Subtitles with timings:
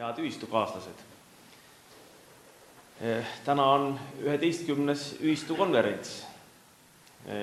[0.00, 1.00] head ühistukaaslased!
[3.44, 6.26] täna on üheteistkümnes ühistukonverents.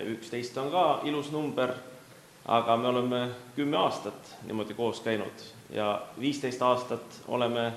[0.06, 1.74] üksteist on ka ilus number,
[2.46, 7.74] aga me oleme kümme aastat niimoodi koos käinud ja viisteist aastat oleme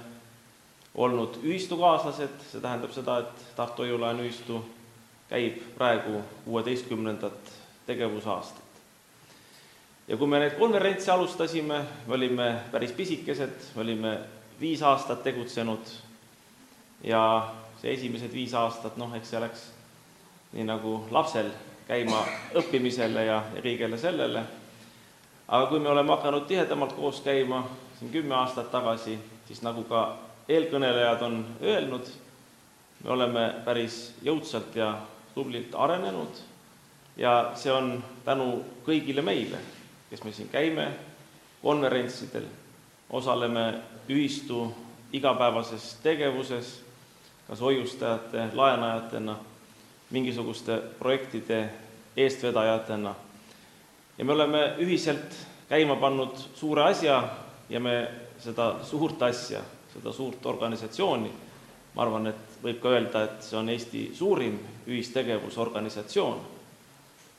[0.94, 4.64] olnud ühistukaaslased, see tähendab seda, et Tartu Hoiu-laenu ühistu
[5.28, 7.52] käib praegu kuueteistkümnendat
[7.86, 8.64] tegevusaastat.
[10.08, 14.18] ja kui me neid konverentse alustasime, me olime päris pisikesed, me olime
[14.60, 15.92] viis aastat tegutsenud.
[17.04, 17.22] Ja
[17.80, 19.66] see esimesed viis aastat, noh, eks see läks
[20.52, 21.50] nii nagu lapsel
[21.88, 22.20] käima
[22.58, 24.42] õppimisele ja, kõigele sellele.
[25.48, 27.64] aga kui me oleme hakanud tihedamalt koos käima
[27.98, 30.16] siin kümme aastat tagasi, siis nagu ka
[30.48, 32.06] eelkõnelejad on öelnud,
[33.04, 34.92] me oleme päris jõudsalt ja
[35.34, 36.40] tublilt arenenud.
[37.16, 39.58] Ja see on tänu kõigile meile,
[40.10, 40.86] kes me siin käime,
[41.62, 42.46] konverentsidel,
[43.10, 43.74] osaleme
[44.08, 44.72] ühistu
[45.12, 46.80] igapäevases tegevuses
[47.50, 49.36] kas hoiustajate, laenajatena,
[50.10, 51.70] mingisuguste projektide
[52.16, 53.14] eestvedajatena.
[54.18, 55.34] ja me oleme ühiselt
[55.68, 57.28] käima pannud suure asja
[57.68, 58.08] ja me
[58.38, 59.60] seda suurt asja,
[59.94, 61.32] seda suurt organisatsiooni,
[61.94, 66.40] ma arvan, et võib ka öelda, et see on Eesti suurim ühistegevusorganisatsioon,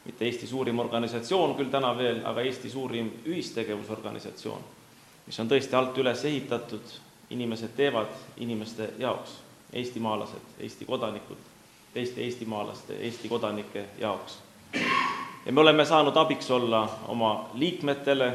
[0.05, 4.63] mitte Eesti suurim organisatsioon küll täna veel, aga Eesti suurim ühistegevusorganisatsioon,
[5.31, 6.89] mis on tõesti alt üles ehitatud,
[7.31, 8.11] inimesed teevad
[8.43, 9.37] inimeste jaoks
[9.73, 11.37] eestimaalased, Eesti kodanikud,
[11.93, 14.39] teiste eestimaalaste, Eesti kodanike jaoks.
[15.45, 18.33] ja me oleme saanud abiks olla oma liikmetele,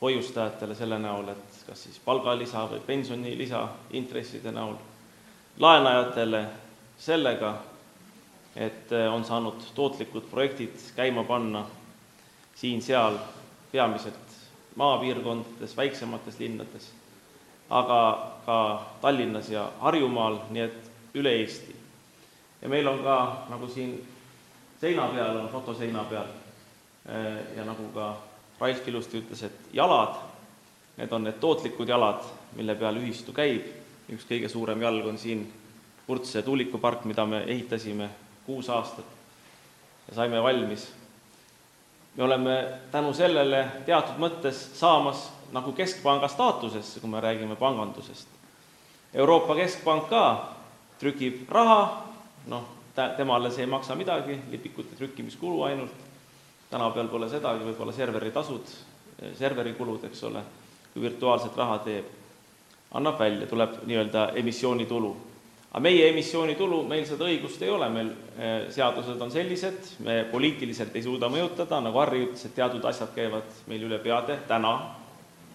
[0.00, 4.80] hoiustajatele selle näol, et kas siis palgalisa või pensionilisa intresside näol,
[5.60, 6.46] laenajatele
[6.98, 7.54] sellega,
[8.56, 11.66] et on saanud tootlikud projektid käima panna
[12.56, 13.20] siin-seal,
[13.72, 14.23] peamiselt
[14.76, 16.92] maapiirkondades, väiksemates linnades
[17.70, 21.76] aga ka Tallinnas ja Harjumaal, nii et üle Eesti.
[22.62, 23.96] ja meil on ka, nagu siin
[24.80, 26.28] seina peal on, fotoseina peal,
[27.08, 28.16] eh, ja nagu ka
[28.60, 30.16] Ralf ilusti ütles, et jalad,
[30.96, 32.22] need on need tootlikud jalad,
[32.56, 33.66] mille peal ühistu käib,
[34.08, 35.52] üks kõige suurem jalg on siin
[36.06, 38.10] Purtse tuulikupark, mida me ehitasime
[38.46, 39.04] kuus aastat
[40.08, 40.92] ja saime valmis.
[42.16, 48.28] Me oleme tänu sellele teatud mõttes saamas nagu keskpanga staatusesse, kui me räägime pangandusest.
[49.14, 50.22] Euroopa Keskpank ka
[50.98, 52.06] trükib raha,
[52.50, 52.64] noh,
[53.16, 55.94] temale see ei maksa midagi, lipikute trükkimiskulu ainult,
[56.70, 58.72] tänapäeval pole sedagi, võib-olla serveritasud,
[59.38, 60.42] serverikulud, eks ole,
[60.92, 62.08] kui virtuaalset raha teeb,
[62.94, 65.14] annab välja, tuleb nii-öelda emissioonitulu.
[65.74, 70.94] Aga meie emissioonitulu, meil seda õigust ei ole, meil eh, seadused on sellised, me poliitiliselt
[70.94, 74.74] ei suuda mõjutada, nagu Harri ütles, et teatud asjad käivad meil üle peade täna.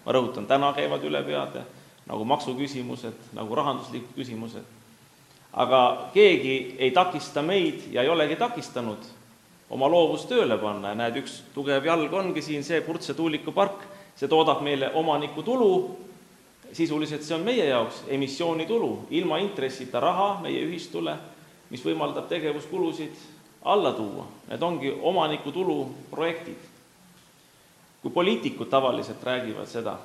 [0.04, 1.62] Ma rõhutan, täna käivad üle peade,
[2.04, 4.76] nagu maksuküsimused, nagu rahanduslikud küsimused.
[5.52, 9.08] aga keegi ei takista meid ja ei olegi takistanud
[9.70, 10.92] oma loovust tööle panna.
[10.92, 13.82] Ja näed, üks tugev jalg ongi siin see Purtse tuulikupark,
[14.14, 15.96] see toodab meile omanikutulu,
[16.72, 21.16] sisuliselt see on meie jaoks emissioonitulu, ilma intressita raha meie ühistule,
[21.70, 23.16] mis võimaldab tegevuskulusid
[23.70, 25.78] alla tuua, need ongi omanikutulu
[26.10, 26.68] projektid.
[28.02, 29.98] Kui poliitikud tavaliselt räägivad seda,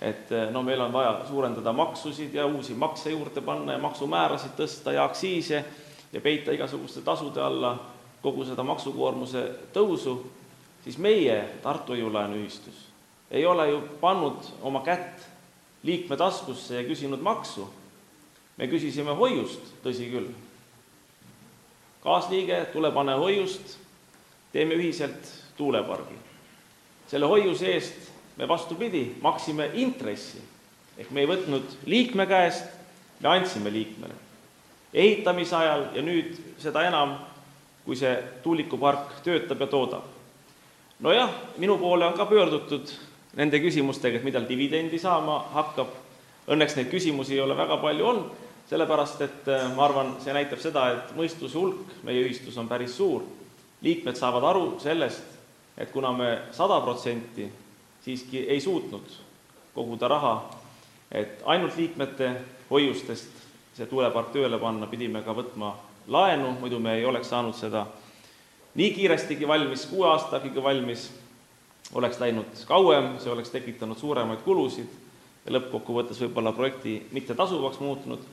[0.00, 4.94] et no meil on vaja suurendada maksusid ja uusi makse juurde panna ja maksumäärasid tõsta
[4.94, 5.64] ja aktsiise
[6.12, 7.74] ja peita igasuguste tasude alla
[8.22, 9.42] kogu seda maksukoormuse
[9.74, 10.20] tõusu,
[10.84, 12.86] siis meie Tartu Hoiu-laenuühistus
[13.30, 15.26] ei ole ju pannud oma kätt
[15.82, 17.68] liikme taskusse ja küsinud maksu.
[18.56, 20.30] me küsisime hoiust, tõsi küll.
[22.02, 23.78] kaasliige, tule pane hoiust,
[24.52, 26.28] teeme ühiselt tuulepargi
[27.08, 30.42] selle hoiuse eest me vastupidi, maksime intressi.
[30.98, 32.64] ehk me ei võtnud liikme käest,
[33.20, 34.14] me andsime liikmele.
[34.94, 37.16] ehitamise ajal ja nüüd seda enam,
[37.84, 40.04] kui see tuulikupark töötab ja toodab.
[41.00, 42.92] nojah, minu poole on ka pöördutud
[43.38, 45.94] nende küsimustega, et millal dividendi saama hakkab.
[46.48, 50.60] Õnneks neid küsimusi ei ole väga palju olnud, sellepärast et äh, ma arvan, see näitab
[50.62, 53.22] seda, et mõistuse hulk meie ühistus on päris suur.
[53.82, 55.36] liikmed saavad aru sellest,
[55.78, 57.46] et kuna me sada protsenti
[58.04, 59.06] siiski ei suutnud
[59.74, 60.32] koguda raha,
[61.12, 62.32] et ainult liikmete
[62.70, 63.38] hoiustest
[63.78, 65.72] see tuulepark tööle panna, pidime ka võtma
[66.10, 67.86] laenu, muidu me ei oleks saanud seda
[68.78, 71.08] nii kiirestigi valmis, kuue aastagiga valmis,
[71.94, 74.90] oleks läinud kauem, see oleks tekitanud suuremaid kulusid
[75.46, 78.26] ja lõppkokkuvõttes võib-olla projekti mittetasuvaks muutnud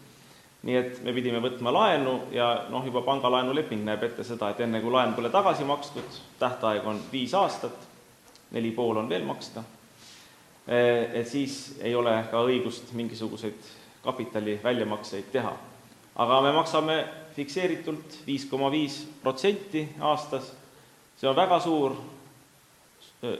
[0.66, 4.81] nii et me pidime võtma laenu ja noh, juba pangalaenuleping näeb ette seda, et enne
[4.81, 7.86] kui laen pole tagasi makstud, tähtaeg on viis aastat,
[8.56, 9.62] neli pool on veel maksta,
[10.66, 13.69] et siis ei ole ka õigust mingisuguseid
[14.06, 15.54] kapitali väljamakseid teha.
[16.16, 16.96] aga me maksame
[17.36, 20.54] fikseeritult viis koma viis protsenti aastas,
[21.18, 21.94] see on väga suur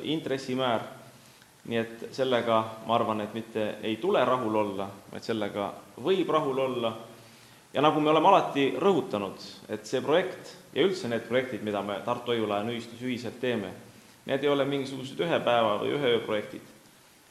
[0.04, 0.86] intressimäär,
[1.66, 5.72] nii et sellega ma arvan, et mitte ei tule rahul olla, vaid sellega
[6.04, 6.94] võib rahul olla.
[7.74, 12.00] Ja nagu me oleme alati rõhutanud, et see projekt ja üldse need projektid, mida me
[12.06, 13.74] Tartu Hoiu-laenu ühistus ühiselt teeme,
[14.26, 16.74] need ei ole mingisugused ühe päeva või ühe öö projektid.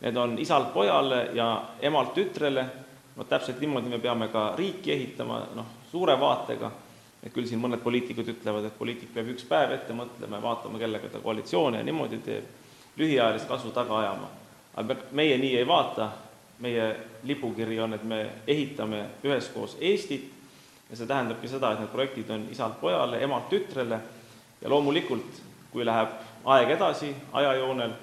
[0.02, 1.48] Need on isalt pojale ja
[1.80, 2.66] emalt tütrele,
[3.16, 6.70] no täpselt niimoodi me peame ka riiki ehitama, noh, suure vaatega,
[7.24, 10.78] et küll siin mõned poliitikud ütlevad, et poliitik peab üks päev ette mõtlema ja vaatama,
[10.78, 12.50] kellega ta koalitsioone ja niimoodi teeb,
[13.00, 14.28] lühiajalist kasu taga ajama.
[14.76, 16.10] aga meie nii ei vaata,
[16.60, 20.30] meie lipukiri on, et me ehitame üheskoos Eestit.
[20.90, 23.98] Ja see tähendabki seda, et need projektid on isalt pojale, emalt tütrele.
[24.60, 25.40] Ja loomulikult,
[25.72, 26.12] kui läheb
[26.44, 27.94] aeg edasi ajajoonel,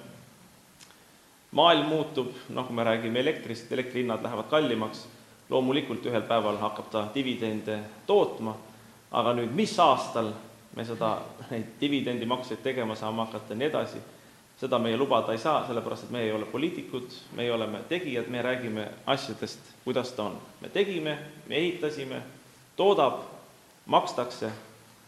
[1.52, 5.06] maailm muutub, noh, kui me räägime elektrist, elektrihinnad lähevad kallimaks,
[5.50, 8.56] loomulikult ühel päeval hakkab ta dividende tootma,
[9.12, 10.32] aga nüüd, mis aastal
[10.76, 11.18] me seda,
[11.50, 14.00] neid dividendimakseid tegema saame hakata ja nii edasi,
[14.60, 18.42] seda meie lubada ei saa, sellepärast et meie ei ole poliitikud, meie oleme tegijad, me
[18.42, 20.38] räägime asjadest, kuidas ta on.
[20.60, 22.22] me tegime, me ehitasime,
[22.76, 23.20] toodab,
[23.86, 24.52] makstakse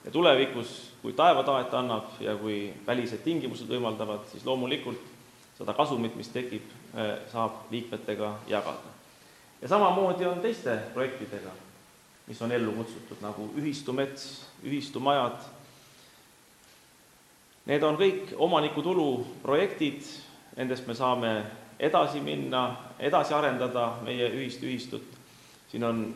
[0.04, 5.12] ja tulevikus, kui taevataat annab ja kui välised tingimused võimaldavad, siis loomulikult
[5.58, 6.66] seda kasumit, mis tekib,
[6.96, 8.92] eh, saab liikmetega jagada.
[9.62, 11.50] ja samamoodi on teiste projektidega,
[12.26, 15.42] mis on ellu kutsutud, nagu ühistumets, ühistumajad,
[17.68, 19.08] need on kõik omanikutulu
[19.42, 20.06] projektid,
[20.56, 21.34] nendest me saame
[21.78, 22.64] edasi minna,
[22.98, 25.04] edasi arendada meie ühist ühistut,
[25.70, 26.06] siin on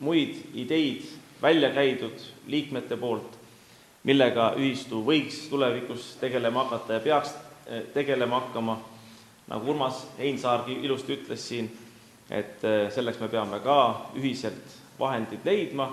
[0.00, 1.06] muid ideid
[1.42, 3.38] välja käidud liikmete poolt,
[4.04, 7.34] millega ühistu võiks tulevikus tegelema hakata ja peaks
[7.66, 8.78] eh, tegelema hakkama,
[9.50, 11.70] nagu Urmas Heinsaargi ilusti ütles siin,
[12.30, 13.78] et eh, selleks me peame ka
[14.16, 15.90] ühiselt vahendid leidma.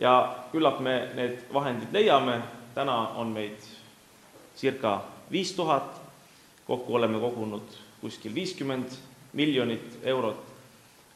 [0.00, 0.14] Ja
[0.52, 2.40] küllap me need vahendid leiame,
[2.74, 3.60] täna on meid
[4.56, 5.00] circa
[5.32, 6.00] viis tuhat,
[6.66, 8.96] kokku oleme kogunud kuskil viiskümmend
[9.32, 10.40] miljonit eurot,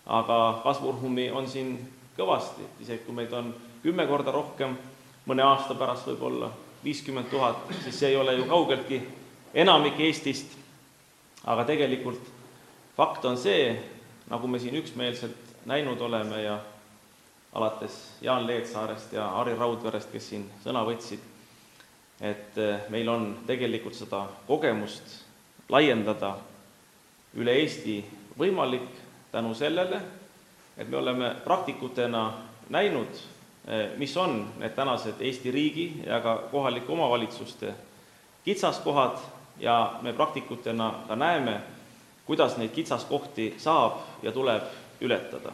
[0.07, 1.79] aga kasvuruumi on siin
[2.19, 4.77] kõvasti, isegi kui meid on kümme korda rohkem,
[5.27, 6.51] mõne aasta pärast võib-olla
[6.85, 9.01] viiskümmend tuhat, siis see ei ole ju kaugeltki
[9.55, 10.53] enamik Eestist,
[11.45, 12.21] aga tegelikult
[12.97, 13.73] fakt on see,
[14.31, 16.59] nagu me siin üksmeelselt näinud oleme ja
[17.55, 21.23] alates Jaan Leetsaarest ja Harri Raudverest, kes siin sõna võtsid,
[22.21, 25.21] et eh, meil on tegelikult seda kogemust
[25.69, 26.35] laiendada
[27.39, 28.01] üle Eesti
[28.39, 28.89] võimalik
[29.33, 30.01] tänu sellele,
[30.77, 32.25] et me oleme praktikutena
[32.75, 33.23] näinud,
[33.69, 37.75] eh, mis on need tänased Eesti riigi ja ka kohalike omavalitsuste
[38.45, 39.19] kitsaskohad
[39.61, 41.61] ja me praktikutena ka näeme,
[42.27, 44.63] kuidas neid kitsaskohti saab ja tuleb
[45.01, 45.53] ületada.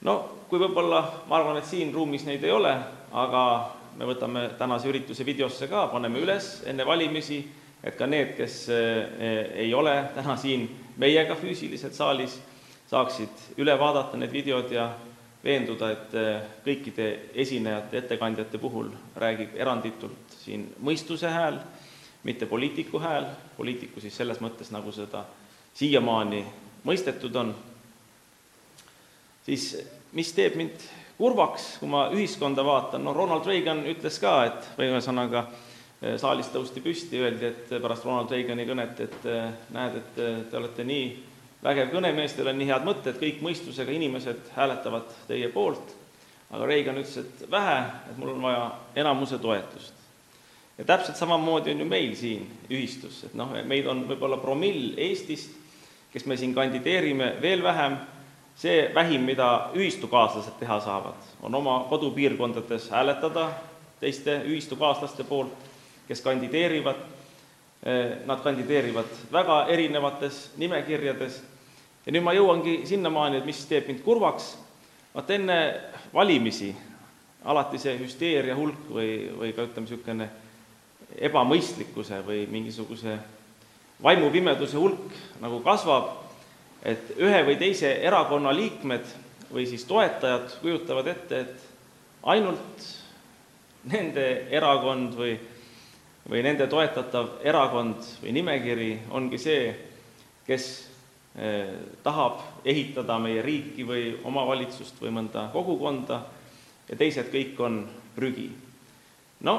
[0.00, 0.18] no
[0.48, 2.74] kui võib-olla, ma arvan, et siin ruumis neid ei ole,
[3.12, 3.42] aga
[3.98, 7.40] me võtame tänase ürituse videosse ka, paneme üles enne valimisi,
[7.82, 10.68] et ka need, kes eh, ei ole täna siin
[10.98, 12.38] meiega füüsiliselt saalis,
[12.88, 14.88] saaksid üle vaadata need videod ja
[15.44, 21.60] veenduda, et eh, kõikide esinejate, ettekandjate puhul räägib eranditult siin mõistuse hääl,
[22.24, 23.26] mitte poliitiku hääl,
[23.56, 25.24] poliitiku siis selles mõttes, nagu seda
[25.78, 26.44] siiamaani
[26.88, 27.52] mõistetud on,
[29.46, 29.70] siis
[30.12, 30.88] mis teeb mind
[31.18, 35.44] kurvaks, kui ma ühiskonda vaatan, no Ronald Reagan ütles ka, et või ühesõnaga,
[36.02, 40.14] eh, saalist tõusti püsti, öeldi, et pärast Ronald Reagani kõnet, et eh, näed, et
[40.50, 41.08] te olete nii
[41.62, 45.94] vägev kõnemees, teil on nii head mõtted, kõik mõistusega inimesed hääletavad teie poolt,
[46.50, 47.78] aga Reagan ütles, et vähe,
[48.10, 48.66] et mul on vaja
[49.02, 49.94] enamuse toetust.
[50.78, 55.56] Ja täpselt samamoodi on ju meil siin ühistus, et noh, meid on võib-olla promill Eestist,
[56.12, 57.98] kes me siin kandideerime, veel vähem,
[58.58, 63.50] see vähim, mida ühistukaaslased teha saavad, on oma kodupiirkondades hääletada
[64.00, 65.52] teiste ühistukaaslaste poolt,
[66.08, 66.96] kes kandideerivad.
[68.26, 71.36] Nad kandideerivad väga erinevates nimekirjades.
[72.06, 74.48] Ja nüüd ma jõuangi sinnamaani, et mis teeb mind kurvaks,
[75.14, 75.58] vaat enne
[76.14, 76.72] valimisi
[77.44, 80.28] alati see hüsteeria hulk või, või ka ütleme, niisugune
[81.16, 83.16] ebamõistlikkuse või mingisuguse
[84.02, 86.12] vaimupimeduse hulk nagu kasvab,
[86.84, 89.06] et ühe või teise erakonna liikmed
[89.50, 92.88] või siis toetajad kujutavad ette, et ainult
[93.88, 95.38] nende erakond või
[96.28, 99.68] või nende toetatav erakond või nimekiri ongi see,
[100.46, 100.66] kes
[101.40, 101.72] eh,
[102.04, 106.20] tahab ehitada meie riiki või omavalitsust või mõnda kogukonda
[106.88, 107.80] ja teised kõik on
[108.16, 108.50] prügi.
[109.40, 109.56] no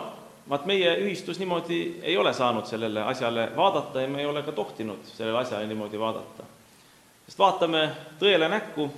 [0.49, 4.51] vaat meie ühistus niimoodi ei ole saanud sellele asjale vaadata ja me ei ole ka
[4.51, 6.43] tohtinud sellele asjale niimoodi vaadata.
[7.25, 7.89] sest vaatame
[8.19, 8.89] tõele näkku,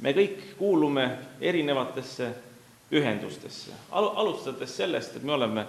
[0.00, 2.30] me kõik kuulume erinevatesse
[2.92, 5.66] ühendustesse, al-, alustades sellest, et me oleme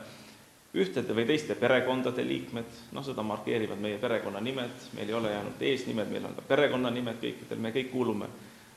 [0.74, 6.12] ühtede või teiste perekondade liikmed, noh, seda markeerivad meie perekonnanimed, meil ei ole jäänud eesnimed,
[6.14, 8.30] meil on ka perekonnanimed kõikidel, me kõik kuulume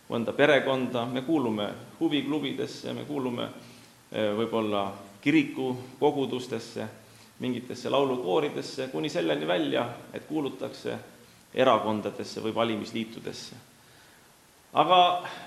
[0.08, 1.68] mõnda perekonda, me kuulume
[2.00, 4.86] huviklubidesse, me kuulume eh, võib-olla
[5.22, 6.86] kiriku kogudustesse,
[7.38, 10.98] mingitesse laulukooridesse, kuni selleni välja, et kuulutakse
[11.54, 13.56] erakondadesse või valimisliitudesse.
[14.72, 14.98] aga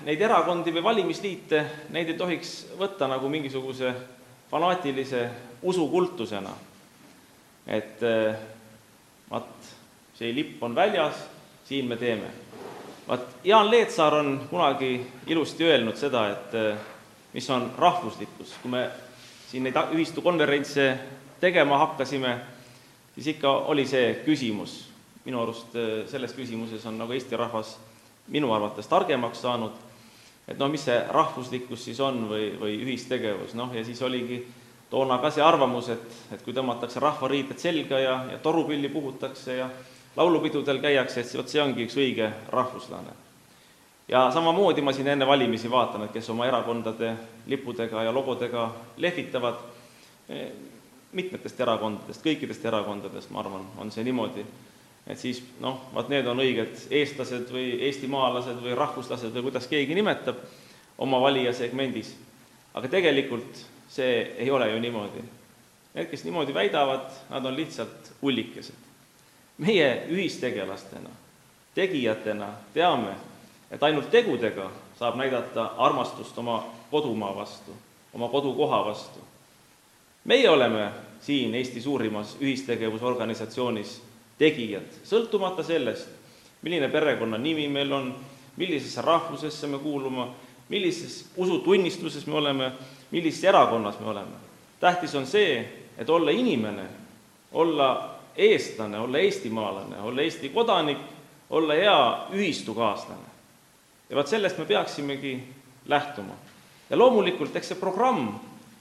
[0.06, 3.94] neid erakondi või valimisliite, neid ei tohiks võtta nagu mingisuguse
[4.50, 5.30] fanaatilise
[5.62, 6.50] usukultusena,
[7.66, 8.36] et eh,
[9.30, 9.72] vaat,
[10.14, 11.24] see lipp on väljas,
[11.64, 12.30] siin me teeme.
[13.08, 16.78] vaat Jaan Leetsaar on kunagi ilusti öelnud seda, et eh,
[17.32, 18.90] mis on rahvuslikkus, kui me
[19.50, 20.86] siin neid ühistukonverentse
[21.40, 22.36] tegema hakkasime,
[23.14, 24.78] siis ikka oli see küsimus,
[25.24, 27.76] minu arust eh, selles küsimuses on nagu Eesti rahvas
[28.32, 29.74] minu arvates targemaks saanud,
[30.48, 34.40] et no mis see rahvuslikkus siis on või, või ühistegevus, noh ja siis oligi
[34.90, 39.70] toona ka see arvamus, et, et kui tõmmatakse rahvariided selga ja, ja torupilli puhutakse ja
[40.16, 43.25] laulupidudel käiakse, et vot see ongi üks õige rahvuslane.
[44.08, 47.14] Ja samamoodi ma siin enne valimisi vaatan, et kes oma erakondade
[47.46, 49.58] lippudega ja logodega lehvitavad,
[50.28, 50.52] eh,
[51.12, 54.44] mitmetest erakondadest, kõikidest erakondadest, ma arvan, on see niimoodi,
[55.06, 59.94] et siis noh, vaat need on õiged eestlased või eestimaalased või rahvuslased või kuidas keegi
[59.94, 60.42] nimetab
[60.98, 62.14] oma valijasegmendis.
[62.74, 65.22] aga tegelikult see ei ole ju niimoodi.
[65.94, 68.84] Need, kes niimoodi väidavad, nad on lihtsalt ullikesed.
[69.58, 71.08] meie ühistegelastena,
[71.74, 73.14] tegijatena teame,
[73.70, 77.72] et ainult tegudega saab näidata armastust oma kodumaa vastu,
[78.14, 79.18] oma kodukoha vastu.
[80.24, 84.02] meie oleme siin Eesti suurimas ühistegevusorganisatsioonis
[84.38, 86.08] tegijad, sõltumata sellest,
[86.62, 88.14] milline perekonnanimi meil on,
[88.56, 90.26] millisesse rahvusesse me kuulume,
[90.68, 92.72] millises usutunnistuses me oleme,
[93.10, 94.36] millises erakonnas me oleme.
[94.80, 95.68] tähtis on see,
[95.98, 96.84] et olla inimene,
[97.52, 100.98] olla eestlane, olla eestimaalane, olla Eesti kodanik,
[101.50, 103.35] olla hea ühistukaaslane.
[104.10, 105.42] Ja vot sellest me peaksimegi
[105.86, 106.34] lähtuma.
[106.90, 108.28] ja loomulikult, eks see programm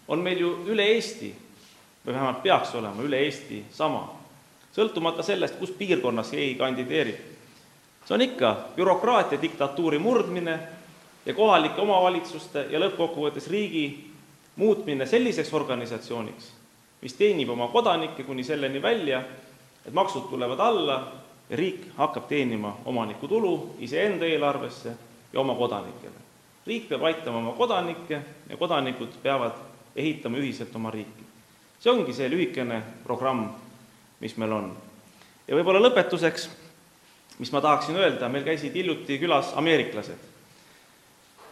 [0.08, 1.32] on meil ju üle Eesti
[2.06, 4.04] või vähemalt peaks olema üle Eesti sama,
[4.76, 7.16] sõltumata sellest, kus piirkonnas keegi kandideerib.
[8.06, 10.60] see on ikka bürokraatia diktatuuri murdmine
[11.26, 14.12] ja kohalike omavalitsuste ja lõppkokkuvõttes riigi
[14.56, 16.52] muutmine selliseks organisatsiooniks,
[17.02, 19.24] mis teenib oma kodanikke kuni selleni välja,
[19.86, 21.12] et maksud tulevad alla
[21.50, 24.94] ja riik hakkab teenima omanikutulu iseenda eelarvesse
[25.36, 26.24] ja oma kodanikele.
[26.66, 29.60] riik peab aitama oma kodanikke ja kodanikud peavad
[29.96, 31.26] ehitama ühiselt oma riiki.
[31.80, 33.50] see ongi see lühikene programm,
[34.20, 34.72] mis meil on.
[35.48, 36.48] ja võib-olla lõpetuseks,
[37.40, 40.34] mis ma tahaksin öelda, meil käisid hiljuti külas ameeriklased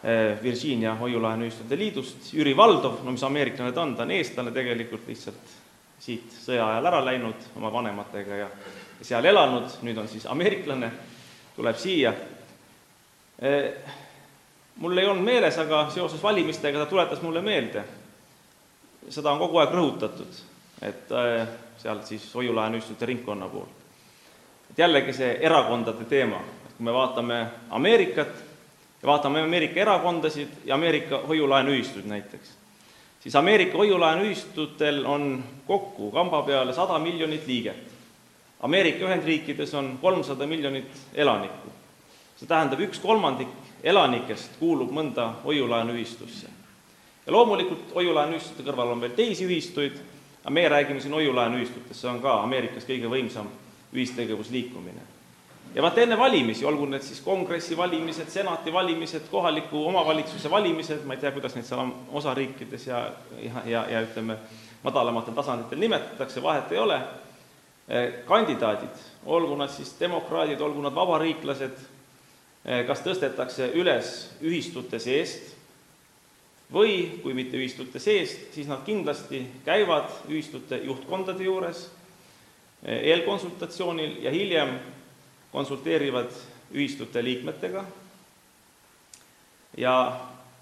[0.04, 5.06] Eh, Virginia Hoiu-laenuühistute Liidust, Jüri Valdov, no mis ameeriklane ta on, ta on eestlane tegelikult,
[5.08, 5.52] lihtsalt
[5.96, 8.48] siit sõja ajal ära läinud oma vanematega ja
[9.00, 10.90] seal elanud, nüüd on siis ameeriklane,
[11.56, 12.12] tuleb siia.
[13.38, 13.72] Eh,
[14.76, 17.82] mul ei olnud meeles, aga seoses valimistega ta tuletas mulle meelde,
[19.08, 20.40] seda on kogu aeg rõhutatud,
[20.82, 21.46] et eh,
[21.82, 23.82] sealt siis Hoiu-laenuühistute ringkonna poolt.
[24.70, 28.34] et jällegi see erakondade teema, et kui me vaatame Ameerikat,
[29.04, 32.54] ja vaatame Ameerika erakondasid ja Ameerika hoiulaenuühistuid näiteks,
[33.20, 37.92] siis Ameerika hoiulaenuühistutel on kokku kamba peale sada miljonit liiget.
[38.60, 41.68] Ameerika Ühendriikides on kolmsada miljonit elanikku.
[42.36, 43.50] See tähendab, üks kolmandik
[43.82, 46.48] elanikest kuulub mõnda hoiulaenuühistusse.
[47.26, 49.98] ja loomulikult hoiulaenuühistute kõrval on veel teisi ühistuid,
[50.42, 53.48] aga meie räägime siin hoiulaenuühistutest, see on ka Ameerikas kõige võimsam
[53.94, 55.14] ühistegevusliikumine
[55.74, 61.16] ja vaata, enne valimisi, olgu need siis kongressi valimised, senati valimised, kohaliku omavalitsuse valimised, ma
[61.16, 63.00] ei tea, kuidas neid seal osariikides ja,
[63.42, 64.38] ja, ja, ja ütleme,
[64.84, 67.00] madalamatel tasanditel nimetatakse, vahet ei ole,
[68.28, 71.82] kandidaadid, olgu nad siis demokraadid, olgu nad vabariiklased,
[72.64, 75.52] kas tõstetakse üles ühistute seest
[76.72, 81.84] või kui mitte ühistute seest, siis nad kindlasti käivad ühistute juhtkondade juures
[82.82, 84.78] eh, eelkonsultatsioonil ja hiljem
[85.52, 86.32] konsulteerivad
[86.72, 87.84] ühistute liikmetega
[89.76, 89.94] ja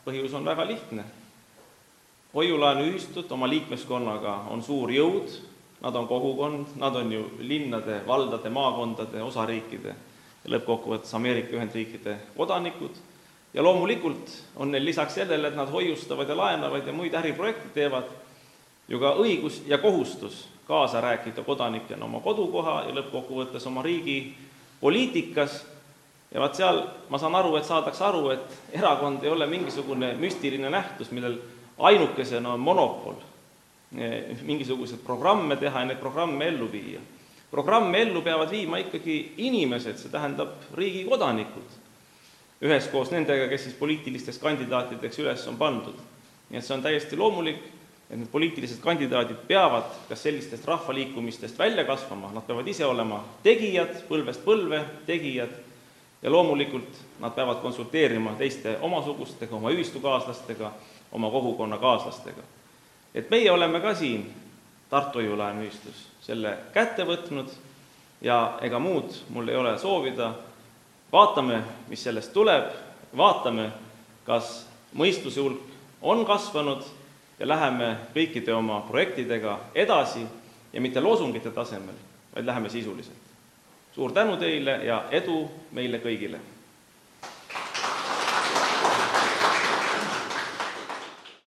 [0.04, 1.04] põhjus on väga lihtne.
[2.34, 5.30] hoiulaenuühistud oma liikmeskonnaga on suur jõud,
[5.80, 9.94] nad on kogukond, nad on ju linnade, valdade, maakondade, osariikide
[10.48, 12.96] lõppkokkuvõttes Ameerika Ühendriikide kodanikud
[13.54, 18.08] ja loomulikult on neil lisaks sellele, et nad hoiustavad ja laenavad ja muid äriprojekte teevad,
[18.88, 24.34] ju ka õigus ja kohustus kaasa rääkida kodanikena oma kodukoha ja lõppkokkuvõttes oma riigi
[24.80, 25.62] poliitikas
[26.34, 30.70] ja vaat seal ma saan aru, et saadakse aru, et erakond ei ole mingisugune müstiline
[30.70, 31.38] nähtus, millel
[31.78, 33.20] ainukesena on monopol
[34.42, 37.00] mingisuguseid programme teha ja neid programme ellu viia.
[37.52, 41.76] Programme ellu peavad viima ikkagi inimesed, see tähendab riigi kodanikud,
[42.64, 45.98] üheskoos nendega, kes siis poliitilisteks kandidaatideks üles on pandud.
[46.50, 47.60] nii et see on täiesti loomulik,
[48.10, 54.02] et need poliitilised kandidaadid peavad kas sellistest rahvaliikumistest välja kasvama, nad peavad ise olema tegijad,
[54.08, 55.52] põlvest põlve tegijad,
[56.22, 60.72] ja loomulikult nad peavad konsulteerima teiste omasugustega, oma ühistukaaslastega,
[61.12, 62.44] oma kogukonnakaaslastega
[63.14, 64.24] et meie oleme ka siin
[64.92, 67.48] Tartu Hoiu-laenu ühistus selle kätte võtnud
[68.20, 70.34] ja ega muud mul ei ole soovida,
[71.12, 72.68] vaatame, mis sellest tuleb,
[73.16, 73.70] vaatame,
[74.28, 75.72] kas mõistuse hulk
[76.04, 76.84] on kasvanud
[77.40, 80.26] ja läheme kõikide oma projektidega edasi
[80.72, 81.96] ja mitte loosungite tasemel,
[82.34, 83.32] vaid läheme sisuliselt.
[83.94, 86.51] suur tänu teile ja edu meile kõigile!